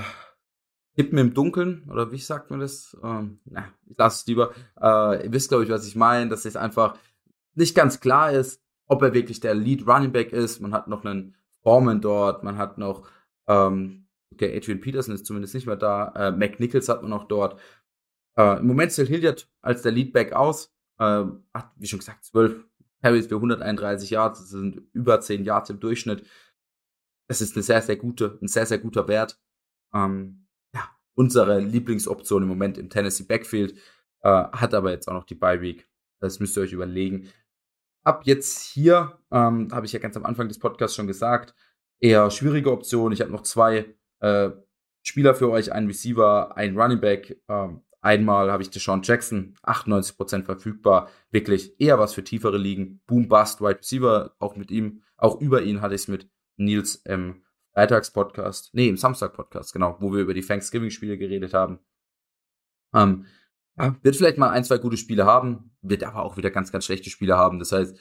Tippen 0.97 1.19
im 1.19 1.35
Dunkeln, 1.35 1.89
oder 1.89 2.13
wie 2.13 2.19
sagt 2.19 2.51
man 2.51 2.61
das? 2.61 2.97
Ähm, 3.03 3.41
na, 3.45 3.73
ich 3.87 3.97
lasse 3.97 4.21
es 4.21 4.27
lieber. 4.27 4.53
Äh, 4.81 5.25
ihr 5.25 5.33
wisst, 5.33 5.49
glaube 5.49 5.65
ich, 5.65 5.71
was 5.71 5.87
ich 5.87 5.97
meine, 5.97 6.29
dass 6.29 6.45
es 6.45 6.57
einfach 6.57 6.99
nicht 7.55 7.75
ganz 7.75 8.01
klar 8.01 8.33
ist, 8.33 8.63
ob 8.87 9.03
er 9.03 9.15
wirklich 9.15 9.41
der 9.41 9.55
Lead 9.55 9.87
Running 9.87 10.13
Back 10.13 10.33
ist. 10.33 10.61
Man 10.61 10.75
hat 10.75 10.89
noch 10.89 11.05
einen 11.05 11.37
Foreman 11.63 12.01
dort, 12.01 12.43
man 12.43 12.59
hat 12.59 12.79
noch, 12.79 13.09
ähm, 13.47 14.09
okay, 14.33 14.57
Adrian 14.57 14.81
Peterson 14.81 15.15
ist 15.15 15.27
zumindest 15.27 15.55
nicht 15.55 15.67
mehr 15.67 15.77
da, 15.77 16.13
äh, 16.17 16.31
Mac 16.33 16.59
Nichols 16.59 16.89
hat 16.89 17.03
man 17.03 17.11
noch 17.11 17.29
dort. 17.29 17.61
Äh, 18.37 18.59
Im 18.59 18.67
Moment 18.67 18.93
zählt 18.93 19.09
Hilliard 19.09 19.49
als 19.61 19.83
der 19.83 19.93
Leadback 19.93 20.33
aus, 20.33 20.73
äh, 20.99 21.25
hat, 21.55 21.73
wie 21.77 21.87
schon 21.87 22.01
gesagt, 22.01 22.25
12 22.25 22.65
Carries 23.03 23.29
für 23.29 23.37
131 23.37 24.11
Yards, 24.11 24.41
das 24.41 24.51
sind 24.51 24.83
über 24.93 25.21
10 25.21 25.45
Yards 25.45 25.71
im 25.71 25.81
Durchschnitt 25.81 26.27
es 27.31 27.41
ist 27.41 27.55
eine 27.55 27.63
sehr, 27.63 27.81
sehr 27.81 27.97
gute, 27.97 28.39
ein 28.43 28.49
sehr, 28.49 28.67
sehr 28.67 28.79
guter 28.79 29.07
Wert. 29.07 29.39
Ähm, 29.95 30.49
ja, 30.75 30.91
unsere 31.15 31.61
Lieblingsoption 31.61 32.43
im 32.43 32.49
Moment 32.49 32.77
im 32.77 32.91
Tennessee 32.91 33.25
Backfield. 33.25 33.79
äh, 34.23 34.29
hat 34.29 34.75
aber 34.75 34.91
jetzt 34.91 35.09
auch 35.09 35.15
noch 35.15 35.25
die 35.25 35.37
Bye 35.37 35.63
Week. 35.63 35.89
Das 36.21 36.41
müsst 36.41 36.57
ihr 36.57 36.65
euch 36.65 36.73
überlegen. 36.73 37.31
Ab 38.05 38.23
jetzt 38.25 38.61
hier, 38.61 39.19
ähm, 39.31 39.69
habe 39.73 39.87
ich 39.87 39.93
ja 39.93 40.01
ganz 40.01 40.17
am 40.17 40.27
Anfang 40.27 40.49
des 40.49 40.59
Podcasts 40.59 40.97
schon 40.97 41.07
gesagt, 41.07 41.55
eher 42.01 42.31
schwierige 42.31 42.73
Option. 42.73 43.13
Ich 43.13 43.21
habe 43.21 43.31
noch 43.31 43.43
zwei 43.43 43.95
äh, 44.21 44.51
Spieler 45.03 45.35
für 45.35 45.51
euch, 45.51 45.73
einen 45.73 45.87
Receiver, 45.87 46.57
ein 46.57 46.77
Running 46.77 47.01
Back. 47.01 47.41
Ähm, 47.49 47.83
einmal 48.01 48.51
habe 48.51 48.63
ich 48.63 48.71
Deshaun 48.71 49.03
Jackson, 49.03 49.55
98% 49.63 50.45
verfügbar. 50.45 51.09
Wirklich 51.31 51.81
eher 51.81 51.99
was 51.99 52.13
für 52.13 52.25
tiefere 52.25 52.59
Ligen. 52.59 53.01
Boom, 53.07 53.29
Bust, 53.29 53.61
Wide 53.61 53.79
Receiver. 53.79 54.35
Auch 54.41 54.57
mit 54.57 54.71
ihm, 54.71 55.03
auch 55.17 55.41
über 55.41 55.63
ihn 55.63 55.81
hatte 55.81 55.95
ich 55.95 56.03
es 56.03 56.09
mit 56.09 56.29
Nils 56.61 56.97
im 56.97 57.43
Freitags-Podcast. 57.75 58.71
Nee, 58.75 58.89
im 58.89 58.97
Samstag-Podcast, 58.97 59.73
genau, 59.73 59.97
wo 60.01 60.13
wir 60.13 60.21
über 60.21 60.35
die 60.35 60.43
Thanksgiving-Spiele 60.43 61.19
geredet 61.19 61.55
haben. 61.55 61.81
Ähm, 62.95 63.27
wird 64.03 64.17
vielleicht 64.17 64.39
mal 64.39 64.51
ein, 64.51 64.65
zwei 64.65 64.79
gute 64.79 64.97
Spiele 64.97 65.25
haben, 65.25 65.71
wird 65.81 66.05
aber 66.05 66.23
auch 66.23 66.37
wieder 66.37 66.51
ganz, 66.51 66.71
ganz 66.71 66.85
schlechte 66.85 67.09
Spiele 67.09 67.37
haben. 67.37 67.59
Das 67.59 67.73
heißt, 67.73 67.99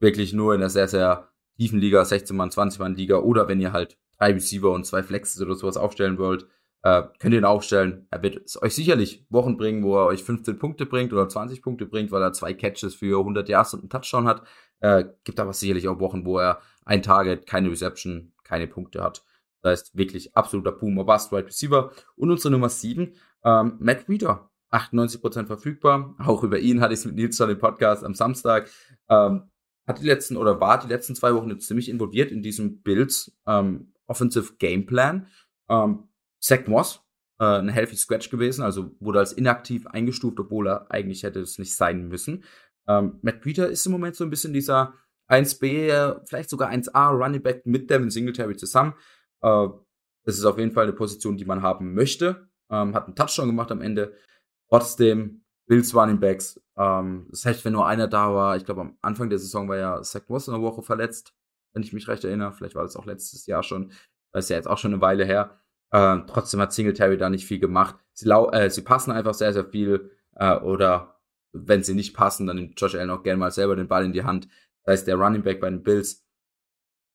wirklich 0.00 0.32
nur 0.32 0.54
in 0.54 0.60
der 0.60 0.70
sehr, 0.70 0.88
sehr 0.88 1.28
tiefen 1.56 1.78
Liga, 1.78 2.04
16 2.04 2.36
Mann, 2.36 2.50
20 2.50 2.80
Mann 2.80 2.96
Liga 2.96 3.18
oder 3.18 3.46
wenn 3.46 3.60
ihr 3.60 3.72
halt 3.72 3.98
drei 4.18 4.32
Receiver 4.32 4.70
und 4.72 4.84
zwei 4.84 5.02
Flexes 5.02 5.40
oder 5.40 5.54
sowas 5.54 5.76
aufstellen 5.76 6.18
wollt, 6.18 6.48
äh, 6.82 7.02
könnt 7.18 7.34
ihr 7.34 7.40
ihn 7.40 7.44
aufstellen. 7.44 8.06
Er 8.10 8.22
wird 8.22 8.42
euch 8.60 8.74
sicherlich 8.74 9.24
Wochen 9.30 9.56
bringen, 9.56 9.82
wo 9.84 9.96
er 9.96 10.06
euch 10.06 10.22
15 10.22 10.58
Punkte 10.58 10.86
bringt 10.86 11.12
oder 11.12 11.28
20 11.28 11.62
Punkte 11.62 11.86
bringt, 11.86 12.10
weil 12.10 12.22
er 12.22 12.32
zwei 12.32 12.54
Catches 12.54 12.94
für 12.94 13.18
100 13.18 13.48
Yards 13.48 13.74
und 13.74 13.80
einen 13.80 13.90
Touchdown 13.90 14.26
hat. 14.26 14.42
Äh, 14.80 15.04
gibt 15.24 15.38
aber 15.38 15.52
sicherlich 15.52 15.88
auch 15.88 16.00
Wochen, 16.00 16.24
wo 16.24 16.38
er 16.38 16.60
ein 16.84 17.02
Target, 17.02 17.46
keine 17.46 17.70
Reception, 17.70 18.32
keine 18.42 18.66
Punkte 18.66 19.02
hat. 19.02 19.24
Das 19.62 19.70
heißt, 19.80 19.96
wirklich 19.96 20.36
absoluter 20.36 20.72
Boom, 20.72 20.96
Bust, 21.06 21.30
Wide 21.30 21.46
Receiver. 21.46 21.92
Und 22.16 22.30
unsere 22.30 22.50
Nummer 22.50 22.68
7, 22.68 23.14
ähm, 23.44 23.76
Matt 23.78 24.08
Reader. 24.08 24.48
98% 24.72 25.46
verfügbar. 25.46 26.14
Auch 26.18 26.42
über 26.42 26.58
ihn 26.58 26.80
hatte 26.80 26.94
ich 26.94 27.00
es 27.00 27.04
mit 27.04 27.14
Nils 27.14 27.38
im 27.38 27.58
Podcast 27.58 28.04
am 28.04 28.14
Samstag. 28.14 28.70
Ähm, 29.08 29.50
hat 29.86 30.00
die 30.00 30.06
letzten 30.06 30.36
oder 30.36 30.60
war 30.60 30.80
die 30.80 30.88
letzten 30.88 31.14
zwei 31.14 31.34
Wochen 31.34 31.60
ziemlich 31.60 31.88
involviert 31.88 32.32
in 32.32 32.42
diesem 32.42 32.80
Bills 32.82 33.36
ähm, 33.46 33.92
Offensive 34.06 34.54
Gameplan. 34.58 35.26
Ähm, 35.68 36.08
Zach 36.42 36.66
Moss, 36.66 37.02
äh, 37.38 37.44
ein 37.44 37.68
healthy 37.68 37.96
Scratch 37.96 38.30
gewesen, 38.30 38.62
also 38.62 38.94
wurde 39.00 39.20
als 39.20 39.32
inaktiv 39.32 39.86
eingestuft, 39.86 40.40
obwohl 40.40 40.68
er 40.68 40.90
eigentlich 40.90 41.22
hätte 41.22 41.40
es 41.40 41.58
nicht 41.58 41.74
sein 41.74 42.08
müssen. 42.08 42.44
Ähm, 42.88 43.18
Matt 43.22 43.40
Peter 43.40 43.68
ist 43.68 43.86
im 43.86 43.92
Moment 43.92 44.16
so 44.16 44.24
ein 44.24 44.30
bisschen 44.30 44.52
dieser 44.52 44.94
1B, 45.28 46.20
vielleicht 46.26 46.50
sogar 46.50 46.70
1A 46.70 47.10
Running 47.10 47.42
Back 47.42 47.64
mit 47.64 47.88
Devin 47.88 48.10
Singletary 48.10 48.56
zusammen. 48.56 48.94
Äh, 49.40 49.68
das 50.24 50.38
ist 50.38 50.44
auf 50.44 50.58
jeden 50.58 50.72
Fall 50.72 50.84
eine 50.84 50.92
Position, 50.92 51.36
die 51.36 51.44
man 51.44 51.62
haben 51.62 51.94
möchte. 51.94 52.48
Ähm, 52.70 52.94
hat 52.94 53.06
einen 53.06 53.16
Touchdown 53.16 53.48
gemacht 53.48 53.70
am 53.70 53.80
Ende. 53.80 54.16
Trotzdem, 54.68 55.44
Bills 55.66 55.94
Running 55.94 56.20
Backs. 56.20 56.60
Ähm, 56.76 57.26
das 57.30 57.44
heißt, 57.44 57.64
wenn 57.64 57.72
nur 57.72 57.86
einer 57.86 58.08
da 58.08 58.34
war, 58.34 58.56
ich 58.56 58.64
glaube, 58.64 58.82
am 58.82 58.98
Anfang 59.00 59.30
der 59.30 59.38
Saison 59.38 59.68
war 59.68 59.76
ja 59.76 60.02
Zach 60.02 60.22
Moss 60.28 60.48
in 60.48 60.54
der 60.54 60.62
Woche 60.62 60.82
verletzt, 60.82 61.34
wenn 61.72 61.82
ich 61.82 61.92
mich 61.92 62.08
recht 62.08 62.24
erinnere. 62.24 62.52
Vielleicht 62.52 62.74
war 62.74 62.82
das 62.82 62.96
auch 62.96 63.06
letztes 63.06 63.46
Jahr 63.46 63.62
schon. 63.62 63.92
Das 64.32 64.46
ist 64.46 64.50
ja 64.50 64.56
jetzt 64.56 64.68
auch 64.68 64.78
schon 64.78 64.92
eine 64.92 65.02
Weile 65.02 65.24
her. 65.24 65.60
Ähm, 65.92 66.24
trotzdem 66.26 66.60
hat 66.60 66.72
Singletary 66.72 67.18
da 67.18 67.28
nicht 67.28 67.46
viel 67.46 67.58
gemacht. 67.58 67.96
Sie, 68.12 68.28
äh, 68.30 68.70
sie 68.70 68.82
passen 68.82 69.12
einfach 69.12 69.34
sehr, 69.34 69.52
sehr 69.52 69.66
viel. 69.66 70.10
Äh, 70.34 70.56
oder 70.56 71.20
wenn 71.52 71.82
sie 71.82 71.94
nicht 71.94 72.14
passen, 72.14 72.46
dann 72.46 72.56
nimmt 72.56 72.80
Josh 72.80 72.94
Allen 72.94 73.10
auch 73.10 73.22
gerne 73.22 73.38
mal 73.38 73.50
selber 73.50 73.76
den 73.76 73.88
Ball 73.88 74.04
in 74.04 74.12
die 74.12 74.24
Hand. 74.24 74.48
Das 74.84 74.94
heißt, 74.94 75.06
der 75.06 75.16
Running 75.16 75.42
Back 75.42 75.60
bei 75.60 75.68
den 75.68 75.82
Bills 75.82 76.26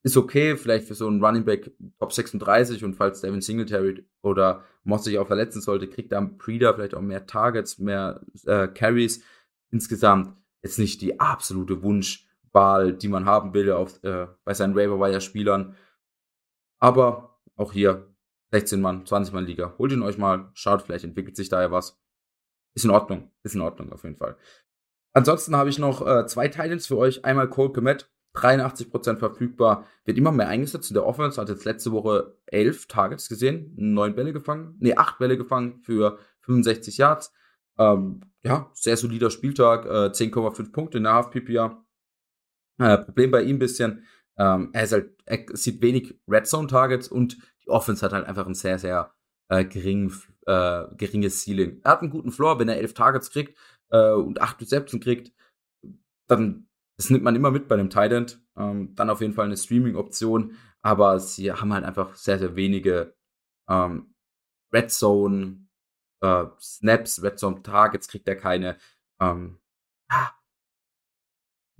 ist 0.04 0.16
okay, 0.16 0.56
vielleicht 0.56 0.88
für 0.88 0.94
so 0.94 1.08
einen 1.08 1.24
Running 1.24 1.44
Back 1.44 1.72
Top 2.00 2.14
36 2.14 2.84
und 2.84 2.96
falls 2.96 3.22
Devin 3.22 3.42
Singletary 3.42 4.06
oder 4.22 4.64
Moss 4.84 5.04
sich 5.04 5.18
auch 5.18 5.28
verletzen 5.28 5.60
sollte, 5.60 5.90
kriegt 5.90 6.12
dann 6.12 6.38
Preda 6.38 6.74
vielleicht 6.74 6.96
auch 6.96 7.02
mehr 7.02 7.26
Targets, 7.26 7.80
mehr 7.80 8.22
äh, 8.46 8.68
Carries. 8.68 9.22
Insgesamt 9.70 10.38
jetzt 10.62 10.80
nicht 10.80 11.02
die 11.02 11.20
absolute 11.20 11.82
Wunschwahl, 11.84 12.94
die 12.94 13.10
man 13.10 13.26
haben 13.26 13.54
will 13.54 13.72
auf, 13.72 14.02
äh, 14.04 14.28
bei 14.46 14.54
seinen 14.54 14.76
Waiver-Wire-Spielern. 14.76 15.76
Aber 16.80 17.42
auch 17.56 17.74
hier 17.74 18.08
16 18.52 18.82
Mann, 18.82 19.06
20 19.06 19.34
Mann 19.34 19.46
Liga. 19.46 19.76
Holt 19.78 19.92
ihn 19.92 20.04
euch 20.04 20.18
mal, 20.18 20.50
schaut, 20.54 20.82
vielleicht 20.82 21.04
entwickelt 21.04 21.36
sich 21.36 21.50
da 21.50 21.62
ja 21.62 21.72
was. 21.72 22.00
Ist 22.74 22.86
in 22.86 22.92
Ordnung, 22.92 23.32
ist 23.44 23.56
in 23.56 23.62
Ordnung 23.62 23.92
auf 23.92 24.04
jeden 24.04 24.18
Fall. 24.18 24.38
Ansonsten 25.14 25.56
habe 25.56 25.70
ich 25.70 25.80
noch 25.80 26.06
äh, 26.06 26.28
zwei 26.28 26.48
Titans 26.48 26.88
für 26.88 26.98
euch. 26.98 27.26
Einmal 27.26 27.50
Cole 27.50 27.72
Komet, 27.72 28.10
83% 28.36 29.18
verfügbar, 29.18 29.86
wird 30.06 30.18
immer 30.18 30.32
mehr 30.32 30.48
eingesetzt 30.48 30.92
in 30.92 30.94
der 30.94 31.06
Offense, 31.06 31.42
hat 31.42 31.50
jetzt 31.50 31.66
letzte 31.66 31.92
Woche 31.92 32.38
11 32.46 32.88
Targets 32.88 33.28
gesehen, 33.30 33.74
9 33.76 34.16
Bälle 34.16 34.32
gefangen, 34.32 34.76
nee, 34.80 34.94
8 34.96 35.18
Bälle 35.18 35.38
gefangen 35.38 35.80
für 35.82 36.20
65 36.42 36.98
Yards. 36.98 37.34
Ähm, 37.80 38.22
ja, 38.44 38.70
sehr 38.74 38.98
solider 38.98 39.30
Spieltag, 39.30 39.86
äh, 39.86 40.12
10,5 40.12 40.72
Punkte 40.72 41.00
in 41.00 41.06
der 41.06 41.14
Half-PPA. 41.14 41.84
Äh, 42.80 42.98
Problem 43.00 43.32
bei 43.32 43.42
ihm 43.42 43.56
ein 43.56 43.60
bisschen, 43.60 44.06
ähm, 44.38 44.70
er, 44.74 44.88
halt, 44.88 45.16
er 45.26 45.46
sieht 45.54 45.82
wenig 45.82 46.20
Red 46.28 46.48
Zone 46.48 46.68
Targets 46.68 47.08
und 47.08 47.38
Offense 47.68 48.06
hat 48.06 48.14
halt 48.14 48.26
einfach 48.26 48.46
ein 48.46 48.56
sehr, 48.56 48.80
sehr 48.80 49.14
äh, 49.50 49.66
gering, 49.66 50.14
äh, 50.46 50.84
geringes 50.98 51.44
Ceiling. 51.44 51.82
Er 51.84 51.92
hat 51.92 52.02
einen 52.02 52.12
guten 52.12 52.32
Floor, 52.32 52.60
wenn 52.60 52.70
er 52.70 52.78
11 52.78 52.94
Targets 52.94 53.32
kriegt 53.32 53.58
äh, 53.90 54.12
und 54.12 54.42
8 54.42 54.62
Receptions 54.62 55.04
kriegt, 55.04 55.34
dann 56.28 56.68
das 56.98 57.12
nimmt 57.12 57.24
man 57.24 57.36
immer 57.36 57.52
mit 57.52 57.68
bei 57.68 57.78
dem 57.78 57.90
Tight 57.90 58.40
Ähm, 58.58 58.96
dann 58.96 59.10
auf 59.10 59.22
jeden 59.22 59.34
Fall 59.34 59.46
eine 59.46 59.58
Streaming-Option, 59.58 60.58
aber 60.82 61.20
sie 61.20 61.52
haben 61.52 61.74
halt 61.74 61.86
einfach 61.86 62.16
sehr, 62.16 62.40
sehr 62.40 62.56
wenige 62.56 63.16
ähm, 63.70 64.16
Red 64.74 64.92
Zone 64.92 65.68
äh, 66.22 66.46
Snaps, 66.60 67.22
Red 67.22 67.40
Zone 67.40 67.62
Targets 67.62 68.08
kriegt 68.08 68.28
er 68.28 68.36
keine. 68.36 68.78
Ähm, 69.22 69.60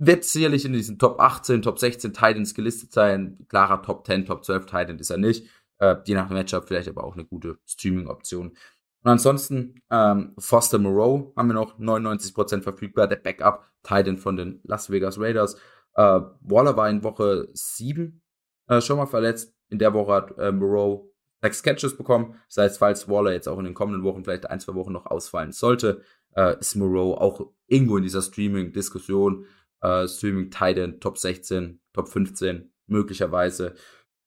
wird 0.00 0.24
sicherlich 0.24 0.64
in 0.64 0.72
diesen 0.72 0.98
Top 0.98 1.20
18, 1.20 1.62
Top 1.62 1.78
16 1.80 2.12
Titans 2.12 2.54
gelistet 2.54 2.92
sein. 2.92 3.44
Klarer 3.48 3.82
Top 3.82 4.06
10, 4.06 4.26
Top 4.26 4.44
12 4.44 4.66
Titan 4.66 4.98
ist 5.00 5.10
er 5.10 5.18
nicht. 5.18 5.48
Äh, 5.78 5.96
je 6.04 6.14
nach 6.14 6.30
Matchup 6.30 6.66
vielleicht 6.66 6.88
aber 6.88 7.04
auch 7.04 7.14
eine 7.14 7.24
gute 7.24 7.58
Streaming-Option. 7.66 8.48
Und 8.48 9.10
ansonsten 9.10 9.80
ähm, 9.90 10.34
Foster 10.38 10.78
Moreau 10.78 11.32
haben 11.36 11.48
wir 11.48 11.54
noch 11.54 11.78
99% 11.78 12.62
verfügbar, 12.62 13.06
der 13.06 13.16
Backup 13.16 13.64
Titan 13.82 14.18
von 14.18 14.36
den 14.36 14.60
Las 14.64 14.90
Vegas 14.90 15.18
Raiders. 15.20 15.54
Äh, 15.94 16.20
Waller 16.40 16.76
war 16.76 16.90
in 16.90 17.04
Woche 17.04 17.48
7 17.52 18.20
äh, 18.68 18.80
schon 18.80 18.98
mal 18.98 19.06
verletzt. 19.06 19.54
In 19.68 19.78
der 19.78 19.94
Woche 19.94 20.12
hat 20.12 20.38
äh, 20.38 20.52
Moreau 20.52 21.12
sechs 21.40 21.62
Catches 21.62 21.96
bekommen. 21.96 22.34
Das 22.48 22.56
heißt, 22.64 22.78
falls 22.78 23.08
Waller 23.08 23.32
jetzt 23.32 23.48
auch 23.48 23.58
in 23.58 23.64
den 23.64 23.74
kommenden 23.74 24.02
Wochen 24.02 24.24
vielleicht 24.24 24.46
ein, 24.46 24.60
zwei 24.60 24.74
Wochen 24.74 24.92
noch 24.92 25.06
ausfallen 25.06 25.52
sollte, 25.52 26.02
äh, 26.34 26.58
ist 26.58 26.74
Moreau 26.74 27.16
auch 27.16 27.52
irgendwo 27.66 27.96
in 27.96 28.02
dieser 28.02 28.22
Streaming-Diskussion. 28.22 29.46
Äh, 29.80 30.08
Streaming 30.08 30.50
Titan 30.50 31.00
Top 31.00 31.18
16, 31.18 31.80
Top 31.92 32.08
15 32.08 32.72
möglicherweise. 32.86 33.74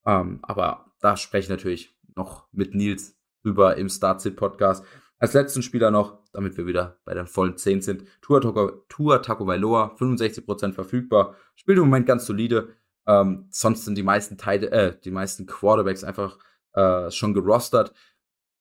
Ähm, 0.05 0.39
aber 0.43 0.90
da 1.01 1.17
spreche 1.17 1.45
ich 1.45 1.49
natürlich 1.49 1.95
noch 2.15 2.47
mit 2.51 2.75
Nils 2.75 3.17
über 3.43 3.77
im 3.77 3.89
Start-Sit-Podcast. 3.89 4.85
Als 5.17 5.33
letzten 5.33 5.61
Spieler 5.61 5.91
noch, 5.91 6.19
damit 6.33 6.57
wir 6.57 6.65
wieder 6.65 6.99
bei 7.05 7.13
den 7.13 7.27
vollen 7.27 7.57
10 7.57 7.81
sind, 7.81 8.05
Tua, 8.21 8.39
Tua 8.89 9.19
Tagovailoa, 9.19 9.95
65% 9.99 10.73
verfügbar, 10.73 11.35
spielt 11.55 11.77
im 11.77 11.85
Moment 11.85 12.07
ganz 12.07 12.25
solide. 12.25 12.75
Ähm, 13.05 13.47
sonst 13.49 13.85
sind 13.85 13.97
die 13.97 14.03
meisten 14.03 14.37
Teile, 14.37 14.71
äh, 14.71 14.99
die 14.99 15.11
meisten 15.11 15.45
Quarterbacks 15.45 16.03
einfach 16.03 16.37
äh, 16.73 17.11
schon 17.11 17.33
gerostert. 17.33 17.93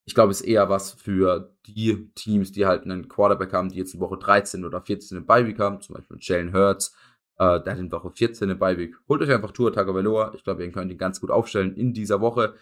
Ich 0.04 0.14
glaube, 0.14 0.32
es 0.32 0.40
ist 0.40 0.46
eher 0.46 0.68
was 0.68 0.92
für 0.92 1.54
die 1.66 2.10
Teams, 2.14 2.52
die 2.52 2.66
halt 2.66 2.84
einen 2.84 3.08
Quarterback 3.08 3.52
haben, 3.52 3.68
die 3.68 3.76
jetzt 3.76 3.94
in 3.94 4.00
Woche 4.00 4.18
13 4.18 4.64
oder 4.64 4.80
14 4.82 5.18
in 5.18 5.26
Beiweek 5.26 5.58
haben, 5.58 5.80
zum 5.80 5.94
Beispiel 5.94 6.16
Jalen 6.20 6.52
Hurts, 6.52 6.94
äh, 7.40 7.58
hat 7.58 7.78
in 7.78 7.90
Woche 7.90 8.10
14 8.10 8.50
in 8.50 8.58
Beiweek. 8.58 8.96
Holt 9.08 9.22
euch 9.22 9.30
einfach 9.30 9.52
Tua 9.52 9.70
Tagovailoa. 9.70 10.32
Ich 10.34 10.44
glaube, 10.44 10.62
ihr 10.62 10.70
könnt 10.70 10.92
ihn 10.92 10.98
ganz 10.98 11.20
gut 11.20 11.30
aufstellen 11.30 11.74
in 11.74 11.94
dieser 11.94 12.20
Woche. 12.20 12.54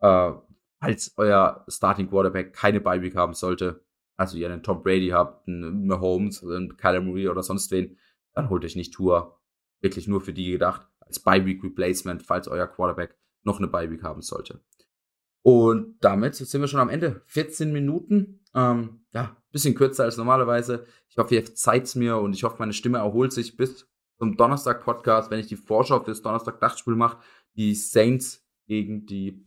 Äh, 0.00 0.32
falls 0.78 1.14
euer 1.16 1.64
Starting 1.68 2.10
Quarterback 2.10 2.52
keine 2.52 2.82
Bye 2.82 3.10
haben 3.14 3.32
sollte, 3.32 3.82
also 4.16 4.36
ihr 4.36 4.50
einen 4.50 4.62
Tom 4.62 4.82
Brady 4.82 5.08
habt, 5.08 5.48
einen 5.48 5.86
Mahomes, 5.86 6.44
einen 6.44 6.76
Kyler 6.76 7.00
Murray 7.00 7.28
oder 7.28 7.42
sonst 7.42 7.70
wen, 7.70 7.96
dann 8.34 8.50
holt 8.50 8.64
euch 8.64 8.76
nicht 8.76 8.92
Tour. 8.92 9.40
Wirklich 9.80 10.06
nur 10.06 10.20
für 10.20 10.34
die 10.34 10.50
gedacht, 10.50 10.86
als 11.00 11.18
Bye 11.18 11.46
Week 11.46 11.62
Replacement, 11.64 12.22
falls 12.22 12.46
euer 12.46 12.66
Quarterback 12.66 13.16
noch 13.42 13.58
eine 13.58 13.68
Bye 13.68 13.90
Week 13.90 14.02
haben 14.02 14.20
sollte. 14.20 14.60
Und 15.40 15.96
damit 16.00 16.34
sind 16.34 16.60
wir 16.60 16.68
schon 16.68 16.80
am 16.80 16.90
Ende. 16.90 17.22
14 17.26 17.72
Minuten. 17.72 18.44
Ähm, 18.54 19.00
ja, 19.14 19.34
bisschen 19.50 19.74
kürzer 19.74 20.04
als 20.04 20.18
normalerweise. 20.18 20.84
Ich 21.08 21.16
hoffe, 21.16 21.36
ihr 21.36 21.42
verzeiht 21.42 21.94
mir 21.96 22.18
und 22.18 22.34
ich 22.34 22.44
hoffe, 22.44 22.56
meine 22.58 22.74
Stimme 22.74 22.98
erholt 22.98 23.32
sich 23.32 23.56
bis 23.56 23.88
zum 24.18 24.36
Donnerstag-Podcast, 24.36 25.30
wenn 25.30 25.40
ich 25.40 25.46
die 25.46 25.56
Vorschau 25.56 26.02
fürs 26.02 26.22
Donnerstag-Dachspiel 26.22 26.94
mache. 26.94 27.18
Die 27.56 27.74
Saints 27.74 28.44
gegen 28.66 29.06
die 29.06 29.46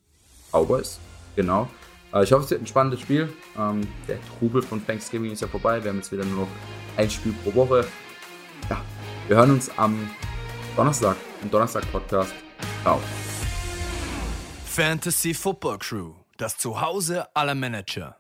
Cowboys. 0.52 1.00
Genau. 1.36 1.70
Äh, 2.14 2.24
ich 2.24 2.32
hoffe, 2.32 2.44
es 2.44 2.52
wird 2.52 2.62
ein 2.62 2.68
spannendes 2.68 3.02
Spiel. 3.02 3.32
Ähm, 3.58 3.88
der 4.08 4.20
Trubel 4.26 4.62
von 4.62 4.86
Thanksgiving 4.86 5.32
ist 5.32 5.42
ja 5.42 5.48
vorbei. 5.48 5.84
Wir 5.84 5.92
haben 5.92 5.98
jetzt 5.98 6.12
wieder 6.12 6.26
nur 6.26 6.42
noch 6.42 6.50
ein 6.98 7.10
Spiel 7.10 7.34
pro 7.44 7.54
Woche. 7.54 7.86
Ja, 8.70 8.82
wir 9.28 9.38
hören 9.38 9.52
uns 9.52 9.70
am 9.78 10.10
Donnerstag, 10.76 11.18
im 11.42 11.52
Donnerstag-Podcast. 11.52 12.34
Ciao. 12.82 13.00
Fantasy 14.66 15.34
Football 15.34 15.78
Crew, 15.80 16.14
das 16.38 16.58
Zuhause 16.58 17.36
aller 17.36 17.56
Manager. 17.56 18.16